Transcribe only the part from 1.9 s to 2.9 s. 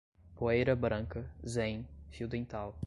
fio dental